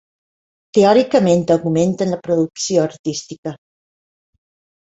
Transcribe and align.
Teòricament 0.77 1.43
augmenten 1.57 2.13
la 2.13 2.19
producció 2.29 2.83
artística. 2.93 3.55